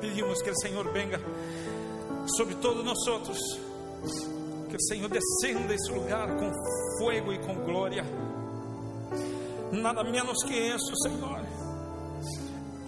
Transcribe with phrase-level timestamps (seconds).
[0.00, 1.20] pedimos que o Senhor venga
[2.36, 2.98] sobre todos nós,
[4.68, 6.50] que o Senhor descenda esse lugar com
[6.98, 8.04] fogo e com glória.
[9.72, 11.40] Nada menos que isso, Senhor.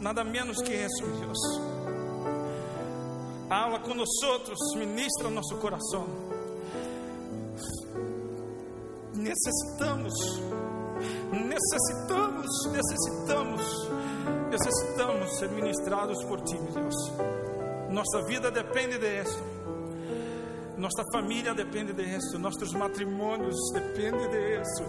[0.00, 1.38] Nada menos que isso, Deus.
[3.50, 4.08] Habla com nós,
[4.76, 6.06] ministra nosso coração.
[9.14, 10.14] Necessitamos,
[11.32, 13.62] necessitamos, necessitamos,
[14.58, 16.94] necessitamos ser ministrados por Ti, Deus.
[17.90, 19.42] Nossa vida depende disso.
[20.76, 22.38] Nossa família depende disso.
[22.38, 24.84] Nossos matrimônios dependem disso.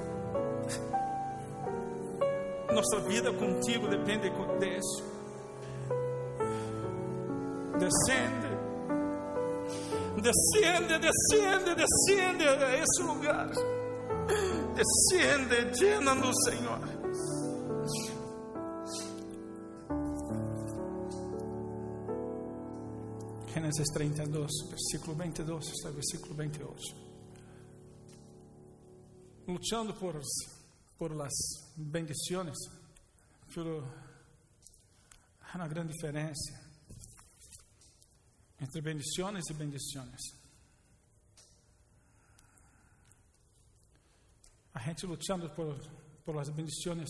[2.73, 5.03] Nossa vida contigo depende disso.
[7.77, 8.49] Descende.
[10.21, 13.49] Descende, descende, descende a esse lugar.
[14.75, 16.79] Descende, llena-nos, Senhor.
[23.69, 26.95] Gênesis 32, versículo 22 hasta el versículo 28.
[29.45, 30.19] Luchando por,
[30.97, 31.31] por las
[31.75, 32.57] bendiciones,
[33.53, 33.87] pero
[35.41, 36.59] há uma grande diferença
[38.59, 40.19] entre bendições e bendições.
[44.73, 45.77] A gente lutando por,
[46.25, 47.07] por as bendições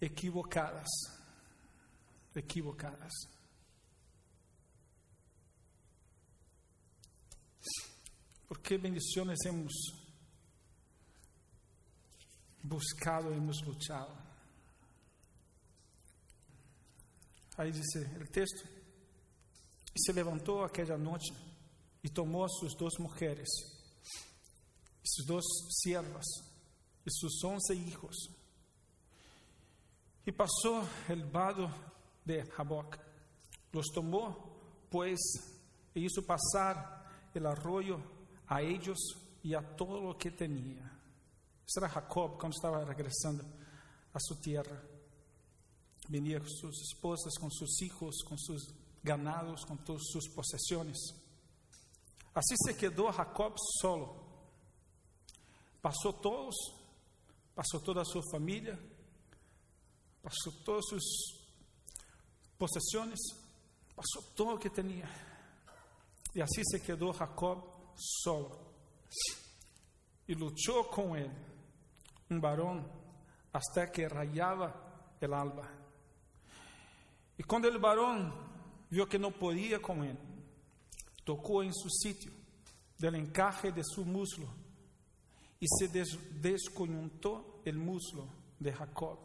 [0.00, 0.88] equivocadas,
[2.36, 3.41] equivocadas.
[8.52, 9.72] Porque bendições hemos
[12.62, 14.14] buscado, hemos luchado.
[17.56, 18.68] Aí diz o texto:
[19.94, 21.32] E se levantou aquela noite
[22.04, 23.48] e tomou suas duas mulheres,
[25.02, 25.44] suas duas
[25.80, 26.26] siervas,
[27.06, 28.16] e seus onze hijos,
[30.26, 31.72] e passou el vado
[32.22, 32.98] de Jaboc.
[33.72, 35.18] Los tomou, pois,
[35.94, 38.98] e hizo passar el arroyo a ellos
[39.42, 41.00] e a todo lo que tinha.
[41.66, 43.44] Isso era Jacob quando estava regressando
[44.12, 44.84] a sua terra.
[46.08, 48.62] Venia com suas esposas, com seus filhos, com seus
[49.02, 50.98] ganados, com todas suas possessões.
[52.34, 54.22] Assim se quedou Jacob solo.
[55.80, 56.54] Passou todos,
[57.54, 58.78] passou toda a sua família,
[60.22, 61.04] passou todas suas
[62.58, 63.18] possessões,
[63.94, 65.08] passou todo o que tinha.
[66.34, 67.71] E assim se quedou Jacob
[68.22, 68.72] solo.
[70.26, 71.34] E lutou com ele
[72.30, 72.84] um varão
[73.52, 74.74] até que rayava
[75.20, 75.68] el alba.
[77.38, 78.32] E quando o varão
[78.90, 80.18] viu que não podia com ele,
[81.24, 82.32] tocou em seu sítio
[82.98, 84.48] del encaje de seu muslo
[85.60, 89.18] e se des desconjuntou el muslo de Jacob,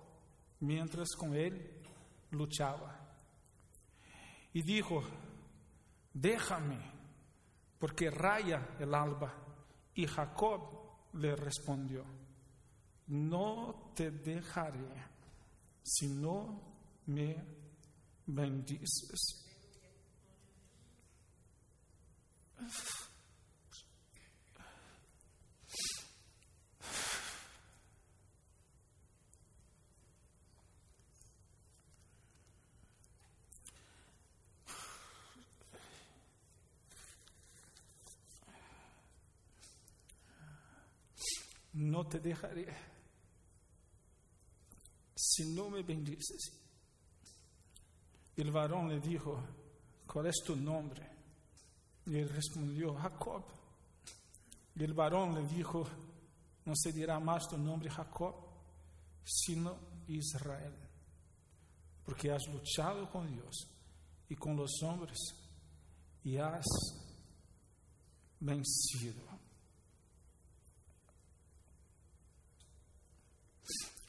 [0.62, 1.82] mientras com ele
[2.32, 2.96] luchava.
[4.54, 5.04] E dijo:
[6.14, 6.97] Déjame
[7.80, 9.34] porque raya el alba.
[9.96, 10.62] Y Jacob
[11.14, 12.04] le respondió,
[13.08, 15.06] no te dejaré
[15.82, 16.62] si no
[17.08, 17.36] me
[18.28, 19.44] bendices.
[41.90, 42.68] No te dejaré
[45.16, 46.52] si no me bendices.
[48.36, 49.44] El varón le dijo,
[50.06, 51.10] ¿cuál es tu nombre?
[52.06, 53.44] Y él respondió, Jacob.
[54.76, 55.88] Y el varón le dijo,
[56.66, 58.36] no se dirá más tu nombre Jacob,
[59.24, 59.78] sino
[60.08, 60.74] Israel,
[62.06, 63.68] porque has luchado con Dios
[64.30, 65.18] y con los hombres
[66.24, 66.66] y has
[68.40, 69.37] vencido.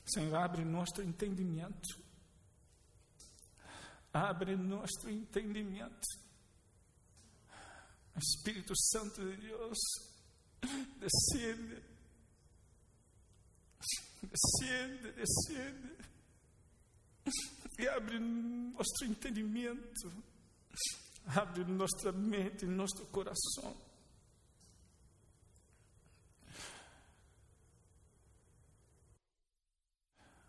[0.08, 2.00] Senhor, abre nosso entendimento.
[4.12, 6.28] Abre nosso entendimento.
[8.16, 9.78] Espírito Santo de Deus,
[10.98, 11.84] descende,
[14.22, 15.96] descende, descende,
[17.78, 20.12] e abre nosso entendimento,
[21.26, 23.87] abre nossa mente, nosso coração.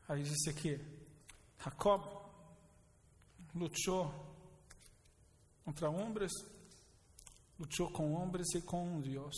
[0.10, 0.78] Aí disse aqui:
[1.64, 2.04] Jacob
[3.56, 4.12] lutou
[5.64, 6.34] contra homens,
[7.58, 9.38] lutou com homens e com Deus.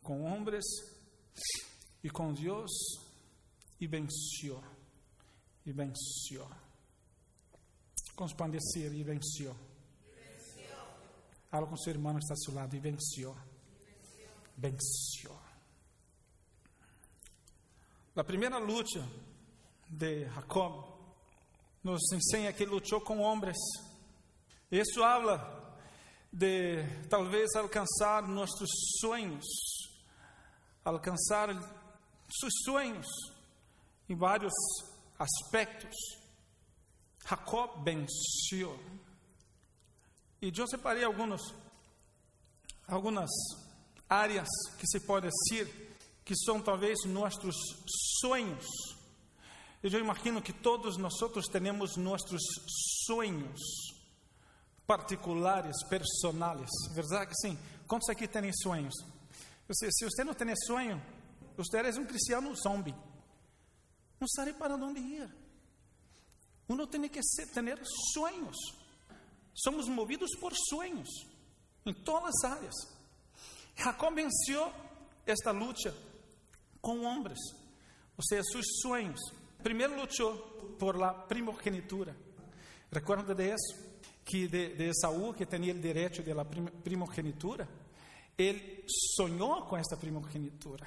[0.00, 0.64] Com homens
[2.04, 2.70] e com Deus
[3.80, 4.62] e venceu.
[5.64, 6.48] y venció.
[8.14, 9.54] Compadecer y venció.
[11.50, 13.34] Habla con su hermano que está a su lado y venció.
[14.56, 15.41] Venció.
[18.14, 19.00] La primera lucha
[19.88, 20.84] de Jacob
[21.82, 23.56] nos enseña que luchó con hombres.
[24.70, 25.78] Eso habla
[26.30, 28.68] de talvez alcançar nossos
[29.00, 29.46] sonhos,
[30.84, 31.58] alcançar
[32.28, 33.06] seus sonhos
[34.06, 34.52] em vários
[35.18, 35.94] aspectos.
[37.26, 38.78] Jacob venceu.
[40.42, 41.40] E eu separei alguns,
[42.86, 43.30] algumas
[44.06, 44.48] áreas
[44.78, 45.91] que se pode dizer
[46.24, 47.54] que são talvez nossos
[48.20, 48.66] sonhos.
[49.82, 51.14] Eu imagino que todos nós
[51.50, 52.42] temos nossos
[53.06, 53.60] sonhos
[54.86, 56.70] particulares, personais.
[56.94, 57.58] Verdade que sim?
[57.88, 58.94] Quantos aqui têm sonhos?
[59.70, 61.02] Se você não tem sonho,
[61.56, 62.94] você é um cristiano zombie.
[64.20, 65.34] Não sabe para onde ir.
[66.68, 67.82] Uno tem que ter
[68.12, 68.56] sonhos.
[69.54, 71.08] Somos movidos por sonhos
[71.84, 72.74] em todas as áreas.
[73.76, 74.72] Jacob venceu
[75.26, 75.94] esta luta
[76.82, 77.38] com homens,
[78.18, 79.20] ou seja, seus sonhos.
[79.62, 80.36] Primeiro lutou
[80.78, 82.14] por la primogenitura.
[82.90, 83.92] Recuerda de isso?
[84.24, 87.68] que de, de Saúl, que tinha o direito de la primogenitura,
[88.36, 88.84] ele
[89.16, 90.86] sonhou com esta primogenitura.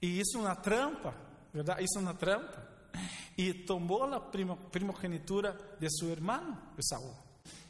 [0.00, 1.14] E é uma trampa,
[1.52, 1.84] verdade?
[1.84, 2.68] Isso é uma trampa.
[3.36, 7.14] E tomou a primogenitura de seu irmão, de Saúl.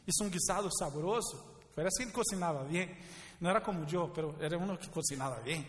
[0.06, 1.44] Isso é um guisado saboroso.
[1.74, 2.96] Parece que ele cozinhava bem.
[3.40, 5.66] Não era como eu, mas era um que cozinhava bem.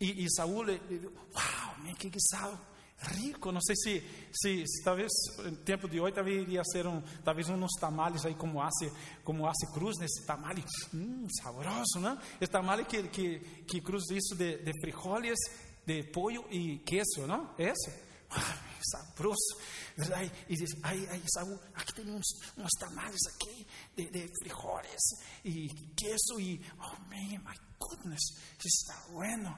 [0.00, 2.58] E, e Saúl, uau, que guisado
[2.98, 3.52] rico.
[3.52, 4.00] Não sei se,
[4.32, 8.34] se, se, talvez no tempo de hoje talvez iria ser um, talvez uns tamales aí
[8.34, 8.92] como hace,
[9.24, 10.64] como hace Cruz nesse tamale,
[10.94, 12.18] hum, saboroso, né?
[12.40, 15.38] Esse tamale que, que, que Cruz isso de, de frijoles,
[15.86, 17.54] de pollo e queso, não?
[17.58, 18.06] Esse?
[18.30, 19.56] Ah, saboroso,
[19.96, 20.32] verdade?
[20.48, 22.26] E diz, aí, aí, Saúl, aqui tem uns,
[22.56, 23.66] uns tamales aqui
[23.96, 25.02] de, de frijoles
[25.44, 28.22] e queso e, oh man, my goodness,
[28.64, 29.56] está bueno.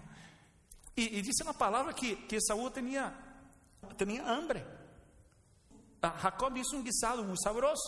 [0.98, 3.14] E, e disse na palavra que, que Saúl tinha
[3.96, 4.64] tinha hambre.
[6.02, 7.82] Jacob hizo um guisado muito saboroso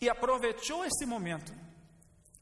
[0.00, 1.52] e aproveitou este momento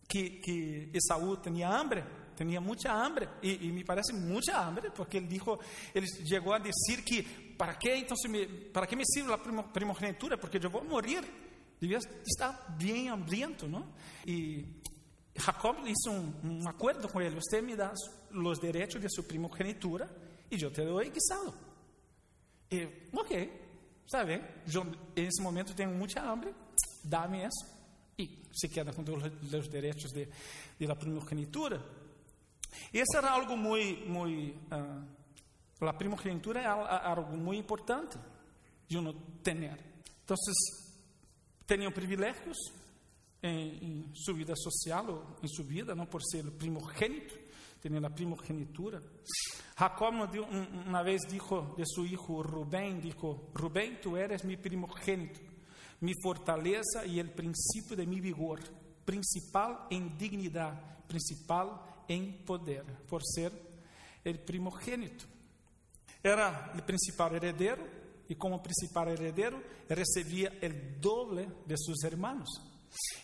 [0.09, 2.05] que, que Esaú tinha hambre,
[2.37, 5.59] tinha muita hambre e, e, me parece muita hambre, porque ele dijo,
[5.95, 7.23] ele chegou a dizer que
[7.57, 11.25] para que então me, para que me sirve a primogenitura, porque eu vou morrer.
[11.81, 13.89] Devia estar bem hambriento, não?
[14.27, 14.67] E
[15.41, 17.93] Jacob hizo um, um acordo com ele: você me dá
[18.33, 20.09] os direitos de sua primogenitura
[20.51, 21.55] e eu te dou guisado.
[22.71, 23.53] E, ok,
[24.05, 24.43] está bem.
[24.73, 26.55] Eu, nesse momento tenho muita hambre,
[27.03, 27.81] dá-me isso.
[28.19, 30.29] E se queda com os direitos de,
[30.79, 31.83] de la primogenitura.
[32.93, 35.21] Isso era algo muito, muito uh,
[35.89, 38.19] a primogenitura é algo muito importante
[38.87, 39.57] de uno ter.
[40.25, 40.37] Então,
[41.67, 42.59] tinham privilégios
[43.43, 47.39] em, em sua vida social ou em sua vida, não por ser primogênito,
[47.81, 49.03] tinha a primogenitura.
[49.79, 50.15] Jacob
[50.87, 55.41] uma vez disse de seu filho Rubén, dijo, Rubén, tu eres mi primogênito,
[56.03, 58.61] mi fortaleza e el princípio de mi vigor,
[59.05, 60.79] principal em dignidade,
[61.09, 63.53] principal em poder, por ser
[64.25, 65.27] el primogênito.
[66.23, 67.83] Era o principal heredero
[68.29, 72.51] e como principal heredero recebia el doble de seus hermanos.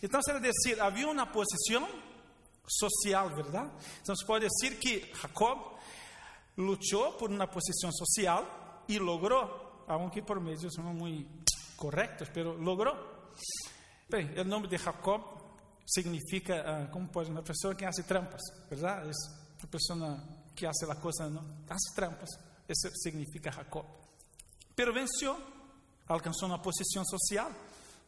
[0.02, 1.88] Então, era dizer, havia uma posição
[2.66, 3.70] social, verdade?
[4.02, 5.76] Então, se pode dizer que Jacob
[6.56, 11.26] luchó por una posición social y logró, aunque por medios no muy
[11.76, 13.16] correctos, pero logró.
[14.08, 15.20] Bem, el nombre de Jacob
[15.84, 19.10] significa, uh, como pode, uma pessoa que hace trampas, verdade?
[19.10, 19.16] Es
[19.62, 21.40] uma pessoa que hace la cosa, ¿no?
[21.68, 22.28] hace trampas.
[22.68, 23.84] Isso significa Jacob.
[24.74, 25.36] Pero venceu,
[26.08, 27.50] alcançou uma posição social,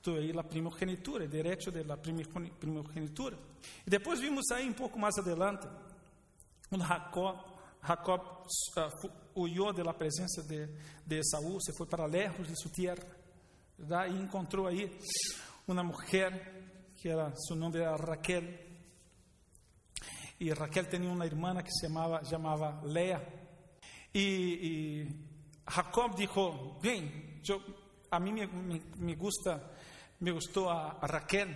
[0.06, 3.38] aí a primogenitura, o direito da primogenitura.
[3.86, 5.66] E depois vimos aí um pouco mais adelante,
[6.72, 10.68] um Jacob Jacob uh, huyó de la presença de,
[11.06, 14.90] de Saúl, se foi para lejos de sua terra, e encontrou aí
[15.66, 18.42] uma mulher que era, seu nome era Raquel,
[20.40, 23.22] e Raquel tinha uma irmã que se chamava, chamava Lea,
[24.12, 26.34] e, e Jacob disse,
[26.82, 27.62] bem, eu,
[28.10, 29.62] a mim me, me, me gusta,
[30.20, 31.48] me gostou a, Raquel,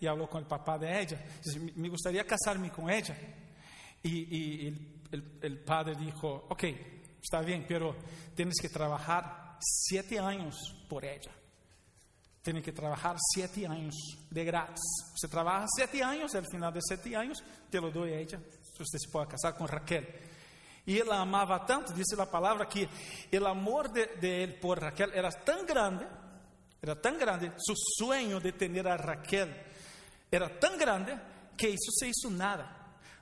[0.00, 3.16] e falou com o papá de ella, disse, me gostaria casar-me com ella,
[4.02, 4.72] e,
[5.42, 6.64] el padre dijo, ok,
[7.22, 7.96] está bien, pero
[8.34, 10.56] tienes que trabajar siete años
[10.88, 11.32] por ella.
[12.42, 13.94] Tienes que trabajar siete años
[14.30, 14.80] de gratis.
[15.14, 18.40] Você trabalha sete anos, al final de sete anos, te lo doy a ella.
[18.78, 20.06] Você se pode casar com Raquel.
[20.86, 22.88] E ele amava tanto, disse a palavra, que
[23.30, 26.06] o amor de, de por Raquel era tão grande
[26.82, 29.48] Era tão grande, seu sonho de ter a Raquel
[30.30, 31.18] era tão grande
[31.56, 32.68] que isso se hizo nada.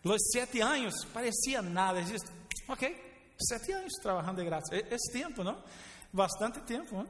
[0.05, 2.03] Los sete anos parecia nada.
[2.03, 2.27] Disse,
[2.69, 4.77] ok, sete anos trabalhando de graça.
[4.77, 5.63] É, tempo, não?
[6.13, 7.05] Bastante tempo.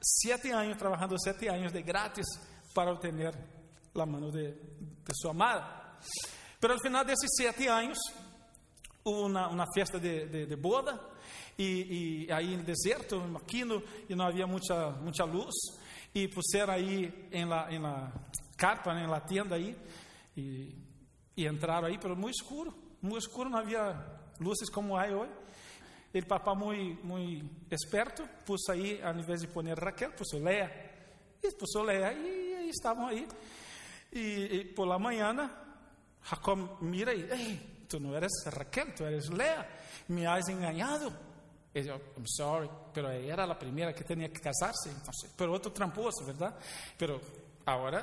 [0.00, 2.26] Sete anos trabalhando, sete anos de grátis
[2.74, 3.12] para obter
[3.94, 5.98] a mão de, de sua amada.
[6.58, 7.98] Pero al final desses sete anos,
[9.04, 10.98] uma, uma festa de, de, de boda,
[11.58, 15.54] e, e, aí no deserto, no maquino, e não havia muita, muita luz,
[16.14, 18.12] e puseram aí em la, em la
[18.56, 19.76] carpa, né, em la tenda aí,
[20.36, 20.74] e,
[21.36, 23.96] e entraram aí, pelo muito escuro, muito escuro, não havia
[24.40, 25.32] luzes como há hoje.
[26.12, 30.72] Ele, papá, muito, muito esperto, pôs aí, ao invés de pôr Raquel, pôs Leia,
[31.42, 33.28] e pôs Leia, e, e estavam aí.
[34.12, 35.50] E, e por la manhã,
[36.22, 39.68] Jacob mira e, ei, tu não eres Raquel, tu eres Lea,
[40.08, 41.12] me has engañado.
[41.76, 46.24] Ele, I'm sorry, pero era a primeira que tinha que casar-se, então, pero outro tramposo,
[46.24, 46.56] verdade?
[46.96, 47.20] Pero
[47.66, 48.00] agora,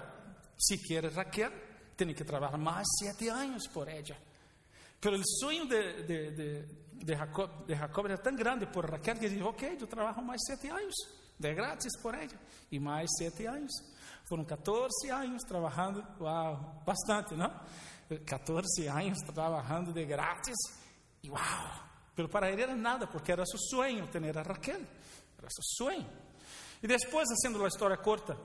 [0.56, 1.52] se quer Raquel,
[1.98, 4.16] tem que trabalhar mais sete anos por ela.
[5.02, 6.66] Pero o sonho de, de, de,
[7.04, 10.24] de, Jacob, de Jacob era tão grande por Raquel que ele disse: Ok, eu trabalho
[10.24, 10.94] mais sete anos,
[11.40, 12.30] de grátis por ela,
[12.72, 13.72] e mais sete anos.
[14.30, 17.52] Foram 14 anos trabalhando, uau, bastante, não?
[18.24, 20.58] 14 anos trabalhando de grátis,
[21.24, 21.93] e uau!
[22.16, 24.82] Pero para ele era nada, porque era seu sonho ter a Raquel,
[25.38, 26.08] era seu sonho.
[26.82, 28.38] E depois, fazendo a história corta,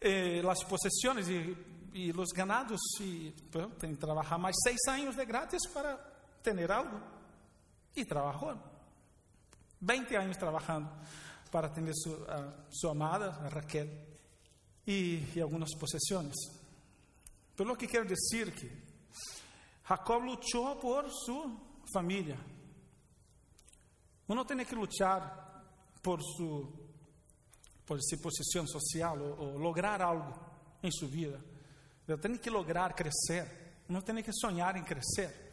[0.00, 5.66] eh, as possessões e, os ganados, e bueno, que trabalhar mais seis anos de grátis
[5.72, 5.96] para
[6.42, 7.00] ter algo.
[7.94, 8.58] E trabalhou.
[9.80, 10.90] 20 anos trabalhando
[11.50, 13.88] para ter sua, sua amada, a Raquel
[14.86, 16.34] e, e algumas possessões.
[17.56, 18.70] Pelo que quero dizer que
[19.88, 21.50] Jacob lutou por sua
[21.92, 22.38] família.
[24.28, 25.64] Uno tem que lutar
[26.02, 26.80] por sua
[27.84, 30.32] por sua posição social ou, ou lograr algo
[30.82, 31.42] em sua vida.
[32.06, 33.74] Eu tenho que lograr crescer.
[33.88, 35.50] Não tem que sonhar em crescer.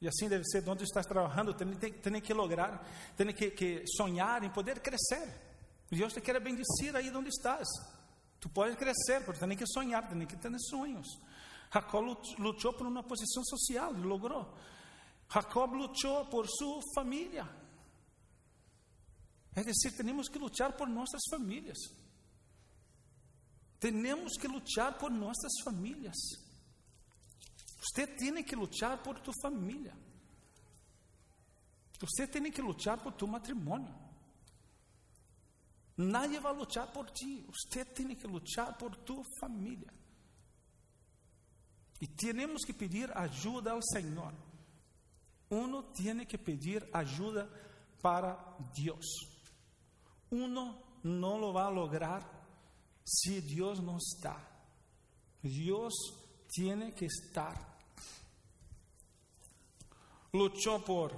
[0.00, 1.54] E assim deve ser onde estás trabalhando.
[1.54, 2.84] Tem, tem, tem que lograr,
[3.16, 5.32] tem que, que sonhar em poder crescer.
[5.90, 7.68] Deus te quer bendecir aí onde estás.
[8.40, 11.06] Tu pode crescer, porque tem que sonhar, tem que ter sonhos.
[11.72, 14.52] Jacob lutou por uma posição social e logrou.
[15.32, 17.44] Jacob lutou por sua família.
[19.56, 21.78] É dizer, temos que lutar por nossas famílias.
[23.78, 26.16] Temos que lutar por nossas famílias.
[27.78, 29.96] Você tem que lutar por tu família.
[32.00, 33.94] Você tem que lutar por tu matrimônio.
[35.96, 37.46] Nadie vai lutar por ti.
[37.46, 39.92] Você tem que lutar por tu família.
[42.00, 44.34] E temos que pedir ajuda ao Senhor.
[45.54, 47.48] Uno tem que pedir ajuda
[48.02, 48.34] para
[48.74, 49.06] Deus.
[50.30, 52.22] Uno não lo vai lograr
[53.04, 54.36] se Deus não está.
[55.42, 55.94] Deus
[56.54, 57.78] tem que estar.
[60.32, 61.12] Luchou por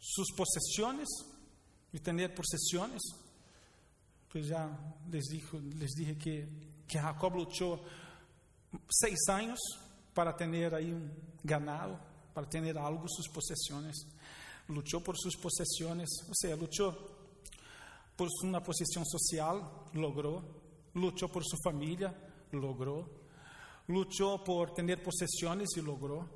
[0.00, 1.08] suas possessões
[1.92, 3.00] e ter possessões
[4.32, 4.66] pues já
[5.10, 6.48] les, dijo, les dije que
[6.88, 7.78] Jacob luchó
[8.88, 9.58] seis años
[10.14, 11.12] para tener ahí un
[11.44, 12.00] ganado,
[12.32, 14.06] para tener algo, sus posesiones.
[14.68, 16.96] Luchó por sus posesiones, o sea, luchó
[18.16, 19.62] por una posición social,
[19.94, 20.42] logró.
[20.94, 22.14] Luchó por su familia,
[22.52, 23.08] logró.
[23.88, 26.28] Luchó por tener posesiones y logró.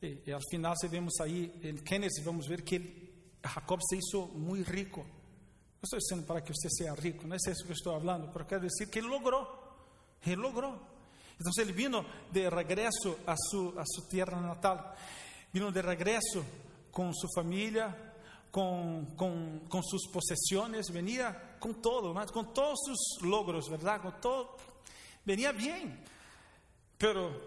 [0.00, 4.26] Y, y al final, si vemos ahí en Génesis, vamos ver que Jacob se hizo
[4.28, 5.04] muy rico
[5.86, 8.44] estou dizendo para que você seja rico, não é isso que eu estou falando, pero
[8.44, 9.46] quero dizer que ele logrou,
[10.24, 10.78] ele logrou.
[11.38, 14.96] Então ele vino de regresso a sua a sua terra natal,
[15.52, 16.44] vino de regresso
[16.90, 17.94] com sua família,
[18.50, 24.02] com, com, com suas possessões, venia com todo, mas com todos os logros, verdade?
[24.02, 24.56] Com todo,
[25.26, 25.94] venia bem,
[26.98, 27.38] pero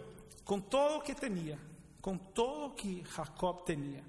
[0.45, 1.59] com todo que tinha,
[1.99, 4.03] com todo que Jacob tinha.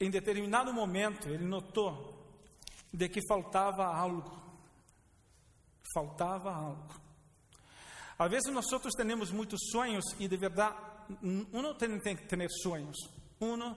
[0.00, 2.18] Em determinado momento, ele notou
[2.92, 4.36] de que faltava algo.
[5.94, 7.07] Faltava algo.
[8.18, 10.76] Às vezes nós outros temos muitos sonhos e de verdade,
[11.22, 12.96] uno tem, que ter sonhos.
[13.40, 13.76] Uno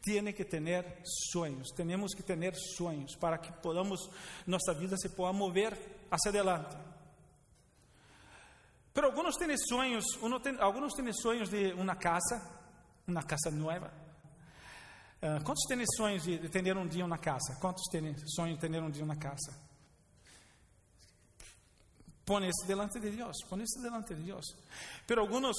[0.00, 1.68] tem que ter sonhos.
[1.76, 4.00] Temos que ter sonhos para que podamos,
[4.46, 5.76] nossa vida se possa mover
[6.10, 6.74] hacia adelante.
[8.94, 12.42] Pero alguns têm sonhos, uno têm sonhos de uma casa,
[13.06, 13.92] uma casa nova.
[15.22, 17.56] Uh, quantos têm sonhos de, de um dia na casa?
[17.60, 19.71] Quantos têm sonhos de ter um dia na casa?
[22.48, 23.10] Isso delante de
[23.48, 24.44] põe isso delante de Deus.
[25.06, 25.56] Pero alguns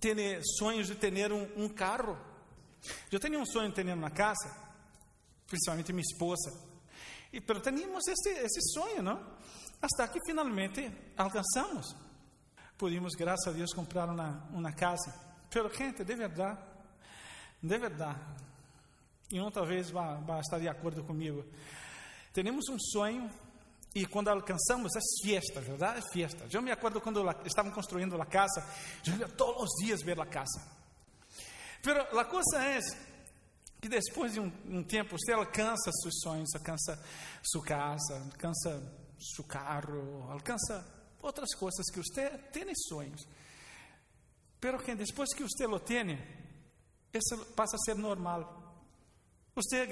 [0.00, 2.18] têm sonhos de ter um, carro.
[3.10, 4.54] Eu tenho um sonho de ter uma casa,
[5.46, 6.52] principalmente minha esposa.
[7.32, 9.36] E, pero teníamos esse, esse sonho, não?
[9.80, 11.94] Hasta que finalmente alcançamos.
[12.76, 15.14] Pudimos, graças a Deus, comprar uma, casa.
[15.50, 16.58] Pero, gente, de verdade,
[17.62, 18.20] de verdade,
[19.30, 21.44] e talvez vá, vá estar de acordo comigo.
[22.32, 23.30] Temos um sonho
[23.96, 26.00] e quando alcançamos é fiesta, verdade?
[26.00, 26.46] É fiesta.
[26.52, 28.62] Eu me acordo quando estavam construindo a casa,
[29.06, 30.60] eu ia todos os dias ver a casa.
[31.82, 32.78] Pero a coisa é
[33.80, 37.02] que depois de um, um tempo você alcança seus sonhos, alcança
[37.42, 38.82] sua casa, alcança
[39.18, 40.86] seu carro, alcança
[41.22, 43.26] outras coisas que você tem sonhos.
[44.60, 46.22] Pero que depois que você lo tem,
[47.14, 48.84] isso passa a ser normal.
[49.54, 49.86] Você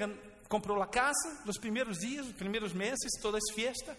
[0.47, 3.97] comprou a casa, nos primeiros dias, nos primeiros meses, todas as festas,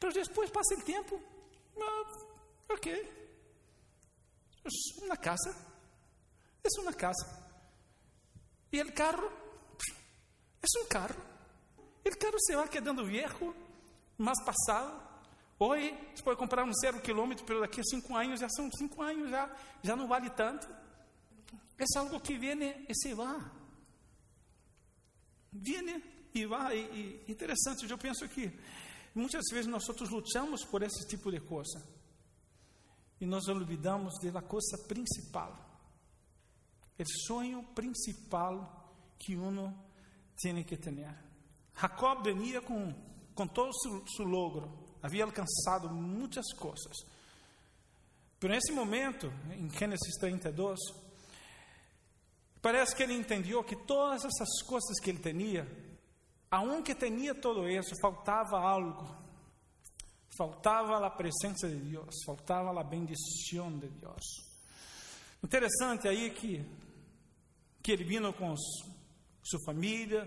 [0.00, 1.20] mas depois passa o tempo,
[1.80, 3.18] ah, ok,
[5.02, 5.56] uma casa,
[6.62, 7.48] é uma casa.
[8.72, 9.30] E o carro,
[10.62, 11.16] é um carro.
[12.04, 13.54] O carro se vai quedando viejo,
[14.16, 15.08] mais passado.
[15.58, 19.02] Hoje, você pode comprar um zero quilômetro, mas daqui a cinco anos, já são cinco
[19.02, 19.50] anos, já,
[19.82, 20.68] já não vale tanto.
[21.78, 23.40] É algo que vem e se vai.
[25.52, 26.02] Vem
[26.34, 26.78] e vai.
[26.78, 28.52] E, interessante, eu penso que
[29.14, 31.82] muitas vezes nós outros lutamos por esse tipo de coisa.
[33.20, 35.66] E nós olvidamos da coisa principal.
[36.98, 39.74] O sonho principal que uno
[40.40, 40.92] tem que ter.
[41.80, 42.92] Jacob venia com,
[43.34, 46.96] com todo o seu logro, havia alcançado muitas coisas.
[48.38, 50.78] Pero nesse momento, em Gênesis 32,
[52.68, 55.66] parece que ele entendeu que todas essas coisas que ele tinha,
[56.50, 59.08] aunque tinha todo isso, faltava algo.
[60.36, 64.22] Faltava a presença de Deus, faltava a bendição de Deus.
[65.42, 66.62] Interessante aí que,
[67.82, 70.26] que ele vino com sua família,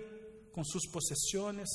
[0.51, 1.69] com suas possessões,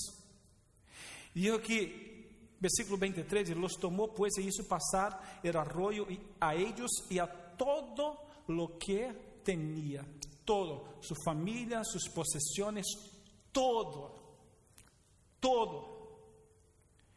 [1.33, 2.17] e dijo que
[2.59, 6.07] Versículo 23, los tomó pues e hizo pasar el arroyo
[6.41, 8.17] a ellos y a todo
[8.49, 9.13] lo que
[9.45, 10.05] tenía,
[10.47, 12.87] todo, su familia, sus posesiones,
[13.53, 14.15] todo,
[15.41, 15.97] todo.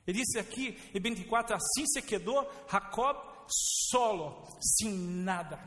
[0.06, 3.16] Ele disse aqui em 24: assim se quedou Jacob
[3.48, 5.60] solo, sem nada,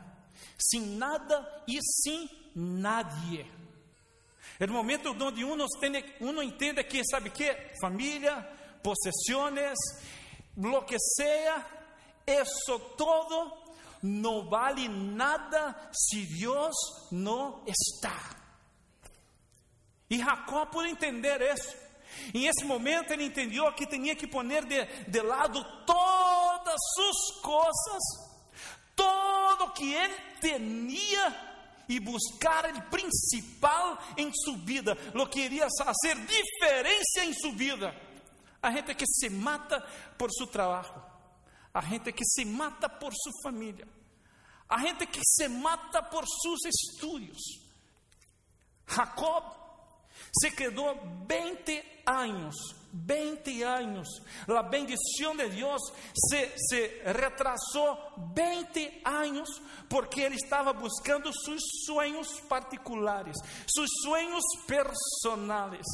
[0.59, 3.49] sem nada e sem nadie.
[4.59, 5.65] É o momento onde uno,
[6.19, 7.55] uno entende que, sabe que?
[7.81, 8.41] Família,
[8.83, 9.77] posesiones,
[10.55, 11.65] lo que sea,
[12.25, 13.62] eso todo
[14.03, 16.75] no vale nada si Dios
[17.09, 18.35] no está.
[20.09, 21.83] E Jacob por entender isso.
[22.33, 28.03] Em esse momento ele entendeu que tinha que poner de, de lado todas suas coisas,
[28.95, 31.53] todo que ele tinha
[31.87, 37.95] e buscar o principal em sua vida, lo que iria fazer diferença em sua vida.
[38.61, 39.81] A gente que se mata
[40.17, 41.03] por seu trabalho,
[41.73, 43.87] a gente que se mata por sua família,
[44.69, 47.39] a gente que se mata por seus estudos.
[48.85, 49.43] Jacob
[50.39, 50.95] se quedou
[51.27, 54.07] 20 anos 20 anos.
[54.47, 55.81] A bendição de Deus
[56.15, 57.97] se, se retrasou
[58.35, 59.49] 20 anos
[59.89, 63.35] porque ele estava buscando seus sonhos particulares,
[63.67, 65.85] seus sonhos personais.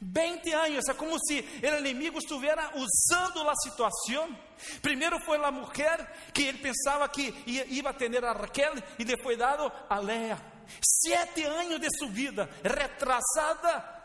[0.00, 4.36] 20 anos, é como se o inimigo estivesse usando a situação.
[4.80, 9.70] Primeiro foi a mulher que ele pensava que ia, ter a Raquel e depois dado
[9.88, 10.40] a Leia.
[10.82, 13.95] Sete anos de sua vida retrasada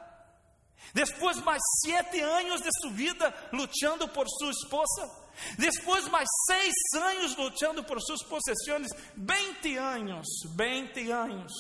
[0.94, 5.22] depois mais sete anos de sua vida lutando por sua esposa.
[5.58, 8.88] Depois mais seis anos lutando por suas possessões.
[9.16, 11.54] 20 anos, 20 anos.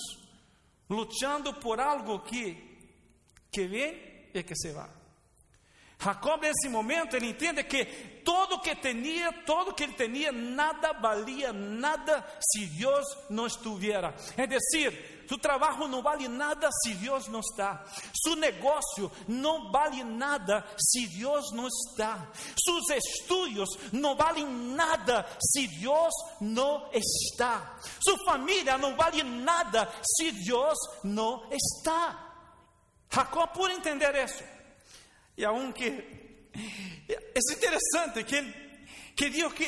[0.89, 2.57] Lutando por algo que,
[3.51, 4.89] que vem e que se vai.
[6.03, 7.85] Jacob, nesse momento, ele entende que
[8.25, 14.33] todo que tinha, todo que ele tinha, nada valia nada se Deus não estivesse.
[14.37, 17.85] É decir, seu trabalho não vale nada se Deus não está.
[18.21, 22.27] Seu negócio não vale nada se Deus não está.
[22.61, 27.79] Seus estudos não valem nada se Deus não está.
[28.03, 32.27] Sua família não vale nada se Deus não está.
[33.09, 34.43] Jacob, por entender isso,
[35.37, 36.21] e aunque
[37.35, 38.71] é interessante que
[39.15, 39.67] que diz que,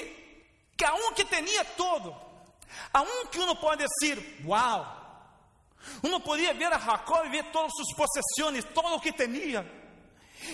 [0.78, 2.16] que aunque tinha todo,
[2.94, 5.02] aunque uno pode dizer, uau,
[6.02, 9.66] uno podia ver a Jacob e ver todas suas possessões, todo o que tinha,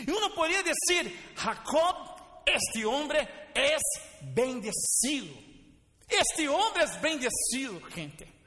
[0.08, 3.78] e uno podia dizer, Jacob, este homem é
[4.22, 5.38] bendecido,
[6.10, 8.39] este homem é bendecido, gente.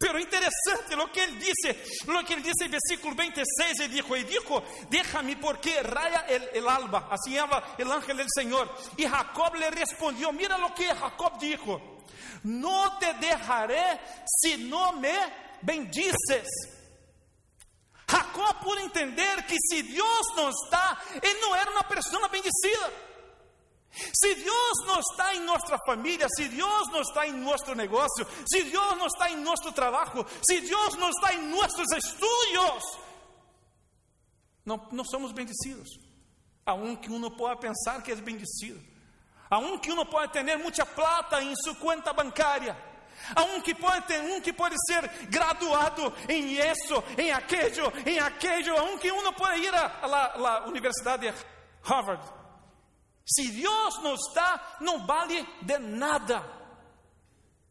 [0.00, 4.16] Pero interessante lo que ele disse, lo que ele disse em versículo 26, ele dijo,
[4.16, 8.66] e dijo, déjame porque raya el, el alba, assim era el ángel del Senhor.
[8.96, 11.98] E Jacob le respondió, mira lo que Jacob dijo,
[12.44, 15.14] no te dejaré si no me
[15.60, 16.48] bendices.
[18.08, 23.09] Jacob por entender que se Deus não está, ele não era uma pessoa bendecida.
[23.92, 28.62] Se Deus não está em nossa família, se Deus não está em nosso negócio, se
[28.64, 32.98] Deus não está em nosso trabalho, se Deus não está em nossos estudos,
[34.64, 35.88] não, não somos bendecidos.
[36.64, 38.80] Aunque uno pode pensar que é bendecido,
[39.50, 42.76] aunque uno pode ter muita plata em sua conta bancária,
[43.34, 49.10] aunque pode ter um que pode ser graduado em isso, em aquello, em aquello, aunque
[49.10, 51.34] uno pode ir à Universidade de
[51.82, 52.39] Harvard,
[53.26, 56.44] se Deus não está, não vale de nada.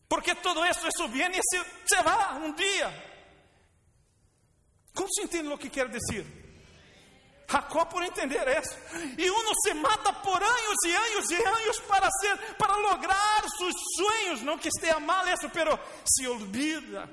[0.07, 3.09] Porque todo isso, isso vem e se, se vai um dia.
[4.95, 6.25] Como se entende o que quero dizer?
[7.49, 8.77] Jacó por entender isso.
[9.17, 13.73] E uno se mata por anos e anos e anos para ser, para lograr seus
[13.95, 14.41] sonhos.
[14.41, 17.09] Não que esteja mal isso, pero se olvida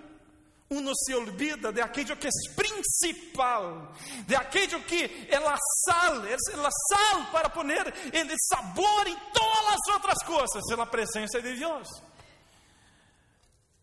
[0.68, 3.92] uno se olvida de aquello que es principal,
[4.26, 9.96] de aquello que é a sal, es sal para poner el sabor em todas las
[9.96, 11.88] otras cosas, é a presença de Deus.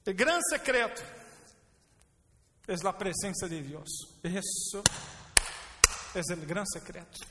[0.06, 1.02] O grande secreto
[2.68, 3.90] é a presença de Deus.
[4.24, 4.84] Isso
[6.14, 7.26] é o grande secreto.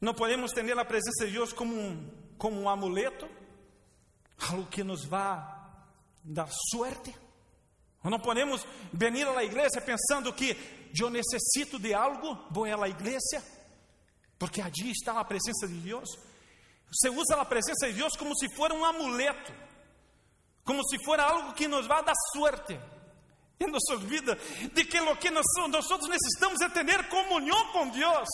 [0.00, 3.26] Não podemos ter a presença de Deus como um, como um amuleto,
[4.50, 5.42] algo que nos vai
[6.22, 7.14] dar suerte
[8.04, 10.56] não podemos venir à igreja pensando que
[10.98, 13.42] eu necessito de algo, vou à igreja,
[14.38, 16.08] porque allí está a presença de Deus.
[16.90, 19.52] Você usa a presença de Deus como se fosse um amuleto,
[20.64, 22.78] como se fosse algo que nos vai dar suerte.
[23.60, 24.36] E nos olvida
[24.72, 28.28] de que o que nós, nós necessitamos é ter comunhão com Deus.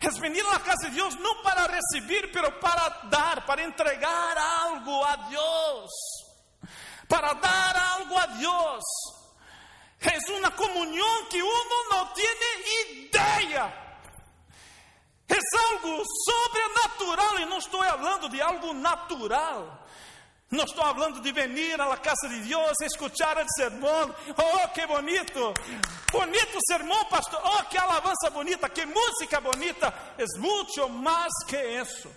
[0.00, 5.04] É venir à casa de Deus não para receber, mas para dar, para entregar algo
[5.04, 5.49] a Deus
[7.10, 8.84] para dar algo a Dios.
[10.00, 13.98] Es una comunión que uno no tiene idea.
[15.28, 19.86] Es algo sobrenatural, e não estou falando de algo natural.
[20.50, 24.14] Não estou falando de venir à casa de Deus, escuchar o sermão.
[24.36, 25.54] Oh, que bonito!
[26.10, 27.40] Bonito sermão, pastor.
[27.44, 29.92] Oh, que alabanza bonita, que música bonita.
[30.16, 32.10] É muito mais que isso.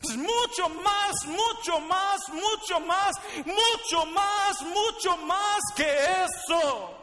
[0.00, 5.84] Mucho más, mucho más, mucho más, mucho más, mucho más que
[6.24, 6.94] eso.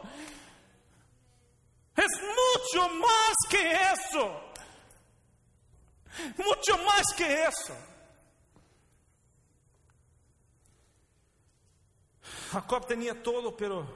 [1.94, 4.40] Es mucho más que eso.
[6.38, 7.74] Mucho más que eso.
[12.50, 13.86] Jacob tenía todo, pero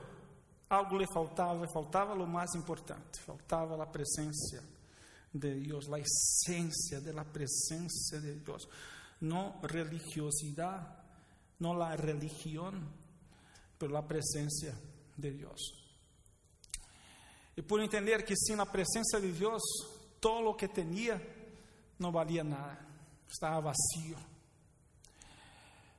[0.68, 4.62] algo le faltaba, faltaba lo más importante, faltaba la presencia
[5.32, 8.68] de Dios, la esencia de la presencia de Dios.
[9.20, 10.98] No religiosidad,
[11.58, 12.88] no la religión,
[13.78, 14.74] pero la presencia
[15.16, 15.60] de Dios.
[17.56, 19.62] Y por entender que sin la presencia de Dios,
[20.18, 21.20] todo lo que tenía
[21.98, 22.86] no valía nada,
[23.28, 24.16] estaba vacío.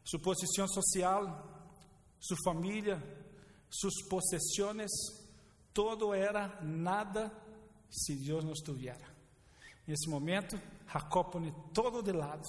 [0.03, 1.43] Su posición social,
[2.19, 3.01] su familia,
[3.69, 4.89] sus posesiones,
[5.71, 7.31] todo era nada
[7.89, 9.05] se Deus não estuviera.
[9.85, 10.57] Nesse momento,
[10.87, 12.43] Jacob põe todo de lado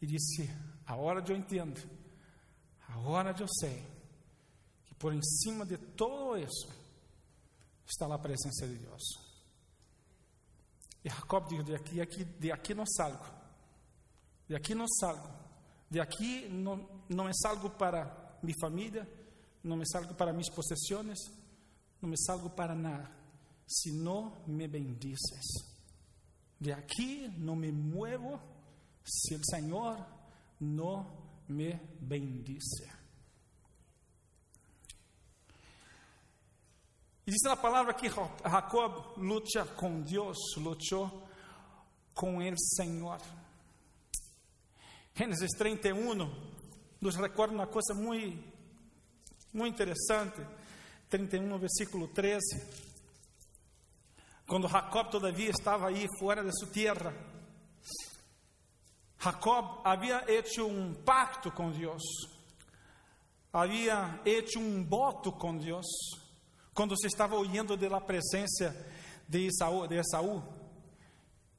[0.00, 0.50] e disse:
[0.86, 1.80] A hora de eu entendo,
[2.88, 3.84] a hora de eu sei,
[4.86, 6.68] que por em cima de todo isso
[7.86, 9.02] está lá a presença de Deus.
[11.04, 13.24] E Jacob diz: De aqui, aqui, de aqui não salgo,
[14.48, 15.28] de aqui não salgo,
[15.90, 19.08] de aqui não, não é salgo para minha família,
[19.62, 21.18] não me salgo para minhas possessões,
[22.00, 23.10] não me salgo para nada,
[23.66, 25.46] se não me bendices.
[26.60, 28.40] De aqui não me muevo
[29.08, 30.04] se o Senhor
[30.60, 31.10] não
[31.48, 32.88] me bendice.
[37.26, 41.28] E diz na palavra que Jacob luta com Deus, lutou
[42.14, 43.20] com o Senhor.
[45.14, 46.14] Gênesis 31
[47.00, 48.42] nos recorda uma coisa muito,
[49.52, 50.40] muito interessante.
[51.10, 52.88] 31, versículo 13
[54.48, 57.14] quando Jacob todavia estava aí fora de sua terra,
[59.20, 62.02] Jacob havia hecho um pacto com Deus,
[63.52, 65.86] havia hecho um voto com Deus,
[66.72, 68.74] quando se estava huyendo da presença
[69.28, 70.42] de Esaú, de Esaú.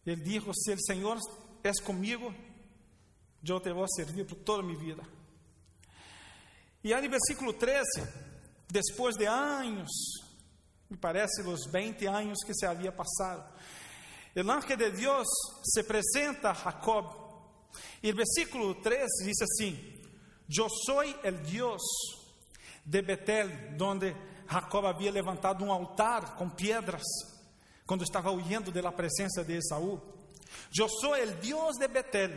[0.05, 1.17] Ele disse: Se o Senhor
[1.61, 2.33] é comigo,
[3.45, 5.03] eu te vou servir por toda a minha vida.
[6.81, 7.83] E aí no versículo 13,
[8.69, 9.89] depois de anos,
[10.89, 13.53] me parece os 20 anos que se havia passado,
[14.35, 15.27] o ángel de Deus
[15.63, 17.28] se apresenta a Jacob.
[18.01, 20.01] E o versículo 13 diz assim:
[20.57, 21.81] Eu sou o Deus
[22.85, 23.49] de Betel,
[23.81, 24.15] onde
[24.49, 27.03] Jacob havia levantado um altar com pedras,
[27.85, 30.01] quando estava huyendo da presença de Esaú.
[30.77, 32.31] Eu sou o Deus de Betel,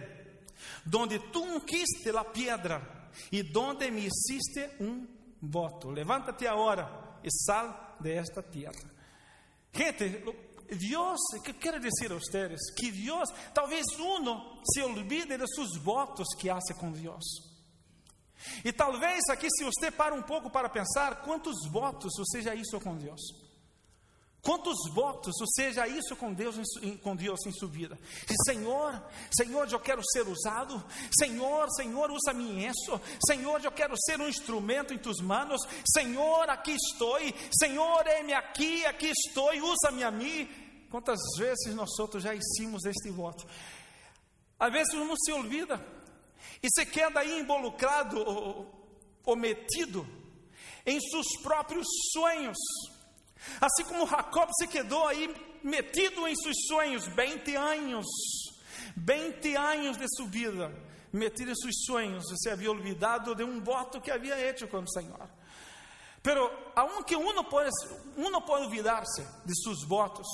[0.85, 5.07] donde tu unquiste a pedra e donde me hiciste um
[5.41, 5.91] voto.
[5.91, 8.73] Levántate agora e sal de esta terra.
[9.75, 10.23] Gente,
[10.71, 16.29] Deus, que quero dizer a vocês, que Deus, talvez uno se olvide de seus votos
[16.39, 17.25] que hace com Deus.
[18.65, 22.81] E talvez aqui, se você para um pouco para pensar, quantos votos você já hizo
[22.81, 23.21] com Deus?
[24.45, 26.57] Quantos votos você já isso com Deus,
[27.01, 27.97] com Deus em sua vida?
[28.45, 29.01] Senhor,
[29.31, 30.83] Senhor, eu quero ser usado.
[31.17, 33.01] Senhor, Senhor, usa-me isso.
[33.25, 35.61] Senhor, eu quero ser um instrumento em tus manos.
[35.97, 37.19] Senhor, aqui estou.
[37.57, 39.53] Senhor, é-me aqui, aqui estou.
[39.55, 40.49] Usa-me a mim.
[40.91, 43.47] Quantas vezes nós outros já hicimos este voto?
[44.59, 45.81] Às vezes uno se olvida
[46.61, 50.05] e se queda aí involucrado ou, ou metido
[50.85, 52.59] em seus próprios sonhos
[53.61, 58.07] Assim como Jacob se quedou aí metido em seus sonhos, 20 anos,
[58.97, 60.73] 20 anos de sua vida,
[61.13, 64.89] metido em seus sonhos, se havia olvidado de um voto que havia feito com o
[64.89, 65.29] Senhor.
[66.23, 67.71] Pero aunque uno pode,
[68.17, 70.27] uno pode olvidar-se de seus votos,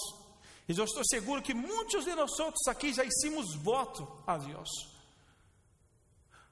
[0.69, 2.31] e eu estou seguro que muitos de nós
[2.69, 4.69] aqui já hicimos voto a Deus.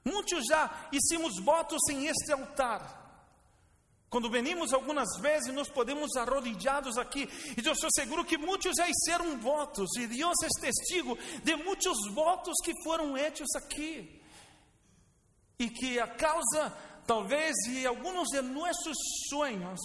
[0.03, 3.06] Muitos já hicimos votos em este altar.
[4.09, 8.87] Quando venimos algumas vezes, nós podemos arrodillados aqui, e eu sou seguro que muitos já
[8.87, 14.21] hicieron votos, e Deus é testigo de muitos votos que foram hechos aqui,
[15.59, 16.69] e que a causa,
[17.05, 18.97] talvez, de alguns de nossos
[19.29, 19.79] sonhos,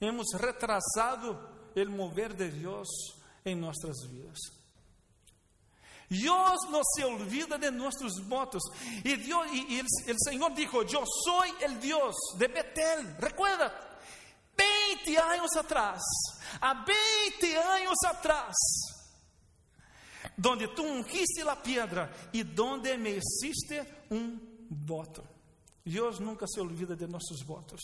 [0.00, 1.38] hemos retrasado
[1.76, 2.88] o mover de Deus
[3.44, 4.59] em nossas vidas.
[6.10, 8.64] Dios no se olvida de nuestros votos.
[9.04, 9.82] Y, Dios, y, y
[10.18, 13.16] Señor dijo, yo soy el Dios de Betel.
[13.16, 14.00] Recuerda,
[14.56, 16.02] 20 años atrás,
[16.60, 18.56] a 20 años atrás,
[20.36, 25.22] donde tú ungiste la piedra y donde me hiciste un voto.
[25.84, 27.80] Dios nunca se olvida de nuestros votos.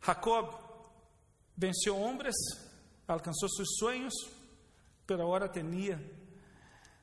[0.00, 0.58] Jacob
[1.54, 2.34] venció hombres,
[3.06, 4.12] alcanzó sus sueños,
[5.06, 6.00] pero ahora tenía,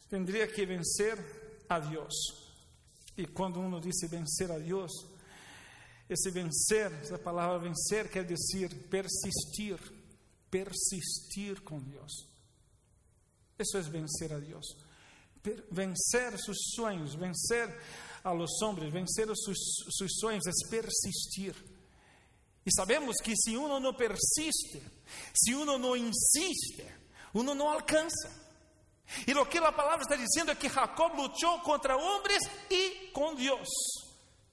[0.10, 1.18] tendría que vencer
[1.68, 2.14] a Dios.
[3.16, 4.92] Y cuando uno dice vencer a Dios,
[6.08, 9.78] esse vencer, essa palavra vencer quer dizer persistir,
[10.50, 12.28] persistir com Deus.
[13.60, 14.66] Isso é vencer a Deus.
[15.44, 17.70] Per vencer seus sonhos, vencer
[18.24, 19.58] a los hombres, vencer os seus,
[19.98, 21.56] seus sonhos é persistir.
[22.66, 24.82] E sabemos que se uno não persiste,
[25.34, 26.86] se uno não insiste,
[27.34, 28.30] uno no alcanza.
[29.26, 32.40] Y lo que la palabra está diciendo es que Jacob luchó contra hombres
[32.70, 33.68] y con Dios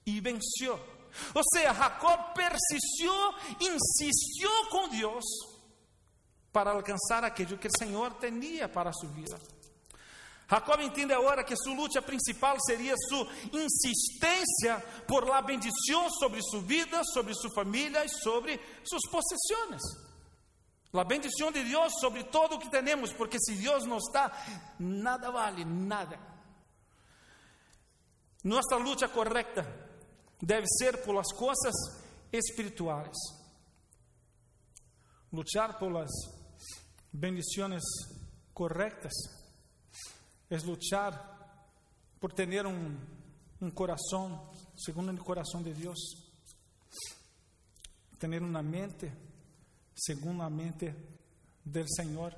[0.05, 0.79] y venció.
[1.33, 3.13] O sea, Jacob persistió,
[3.59, 5.23] insistió con Dios
[6.51, 9.37] para alcançar aquilo que o Senhor tinha para sua vida.
[10.49, 16.61] Jacob entende agora que sua luta principal seria sua insistência por la bendição sobre sua
[16.61, 20.06] vida, sobre sua família e sobre suas possessões.
[20.93, 24.31] La bendición de Dios sobre todo lo que tenemos, porque si Dios no está,
[24.79, 26.17] nada vale, nada.
[28.43, 29.65] Nuestra lucha correcta
[30.39, 31.73] debe ser por las cosas
[32.31, 33.15] espirituales.
[35.31, 36.09] Luchar por las
[37.11, 37.83] bendiciones
[38.53, 39.13] correctas
[40.49, 41.35] es luchar
[42.19, 42.97] por tener un,
[43.59, 44.39] un corazón
[44.75, 45.97] según el corazón de Dios,
[48.17, 49.26] tener una mente
[49.97, 50.93] segundo a mente
[51.65, 52.35] do Senhor.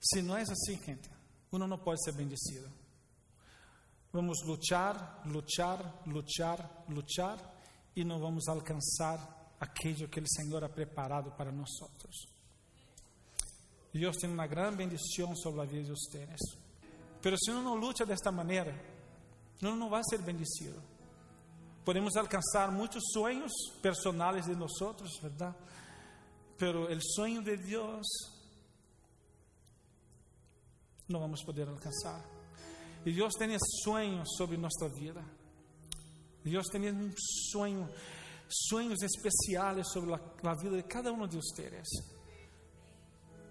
[0.00, 1.10] Se não é assim, gente,
[1.52, 2.70] uno não pode ser bendecido.
[4.12, 7.38] Vamos lutar, lutar, lutar, lutar
[7.94, 11.68] e não vamos alcançar aquilo que o Senhor ha preparado para nós.
[13.92, 16.40] Deus tem uma grande bendição sobre a vida de vocês.
[17.22, 18.74] Pero se uno não luta desta maneira,
[19.62, 20.82] uno não vai ser bendecido.
[21.84, 24.72] Podemos alcançar muitos sonhos personais de nós,
[25.22, 25.56] verdade?
[26.58, 28.06] Pero el sueño de Dios
[31.08, 32.22] no vamos a poder alcanzar.
[33.04, 35.24] Y Dios tiene sueños sobre nuestra vida.
[36.42, 37.88] Dios tiene un sueño,
[38.48, 40.10] sueños especiales sobre
[40.42, 41.88] la vida de cada uno de ustedes.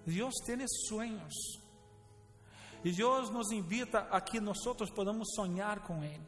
[0.05, 1.33] Dios tiene sueños.
[2.83, 6.21] Y Dios nos invita a que nosotros podamos soñar con Él.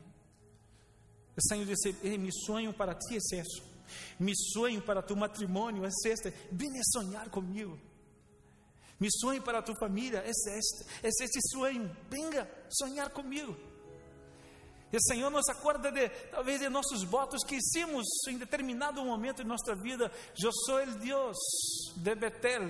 [1.37, 3.66] O Senhor disse: Ei, mi sonho para ti é isso.
[4.19, 6.33] Mi sonho para tu matrimônio é este.
[6.51, 7.79] Vem sonhar comigo.
[8.99, 10.85] Mi sonho para tu família é este.
[11.03, 11.95] É este sonho.
[12.09, 13.55] Venga sonhar comigo.
[14.91, 19.43] E o Senhor nos acorda de, talvez, de nossos votos que hicimos em determinado momento
[19.43, 20.11] de nossa vida.
[20.41, 21.37] Eu sou o Deus
[21.97, 22.69] de Betel,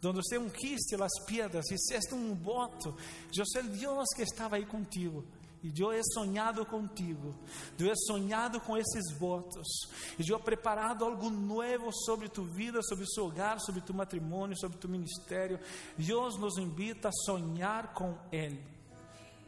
[0.00, 2.94] donde você ungiste as piedras, hiciste um voto.
[3.34, 5.24] Eu sou o Deus que estava aí contigo.
[5.64, 7.34] E eu he sonhado contigo,
[7.78, 9.66] eu he sonhado com esses votos,
[10.18, 14.58] e eu he preparado algo novo sobre tu vida, sobre seu hogar, sobre tu matrimônio,
[14.58, 15.58] sobre tu ministério.
[15.96, 18.62] Deus nos invita a sonhar com Ele.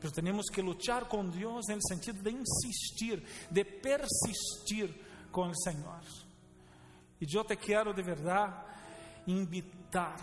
[0.03, 4.95] Mas temos que lutar com Deus no sentido de insistir, de persistir
[5.31, 6.01] com o Senhor.
[7.21, 8.55] E eu te quero de verdade
[9.27, 10.19] invitar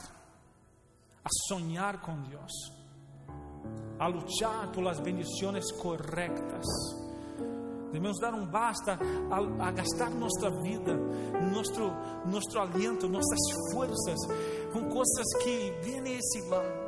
[1.24, 2.83] a sonhar com Deus
[4.00, 6.66] a luchar por las bendiciones correctas.
[7.92, 8.98] Devemos dar um basta
[9.30, 10.96] a, a, gastar nossa vida,
[11.54, 11.94] nosso,
[12.26, 13.40] nosso aliento, nossas
[13.72, 14.20] forças
[14.74, 16.84] com coisas que vêm e vão.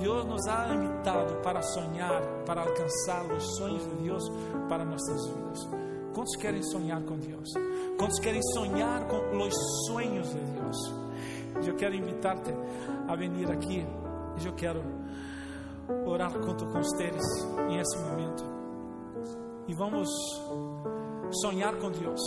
[0.00, 4.22] Deus nos ha invitado para sonhar, para alcançar os sonhos de Deus
[4.66, 5.58] para nossas vidas.
[6.14, 7.48] Quantos querem sonhar com Deus?
[7.98, 9.54] Quantos querem sonhar com os
[9.86, 10.94] sonhos de Deus?
[11.66, 12.50] Eu quero invitar-te
[13.06, 13.86] a vir aqui.
[14.42, 14.82] Eu quero
[16.06, 17.20] orar junto com vocês
[17.68, 18.44] em esse momento.
[19.68, 20.08] E vamos
[21.42, 22.20] sonhar com Deus.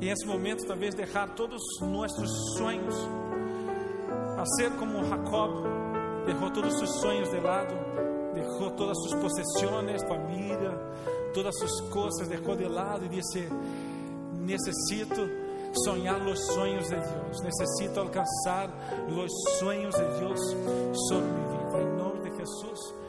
[0.00, 2.94] E nesse momento, talvez, deixar todos nossos sonhos
[4.36, 5.64] a ser como Jacob,
[6.26, 7.74] deixou todos os sonhos de lado,
[8.34, 10.72] deixou todas suas possessões, família,
[11.32, 13.48] todas suas coisas, deixou de lado e disse:
[14.40, 15.28] Necessito
[15.84, 18.68] sonhar os sonhos de Deus, necessito alcançar
[19.08, 20.40] os sonhos de Deus
[21.08, 21.93] sobre minha vida.
[22.44, 23.03] Em nome de Jesus.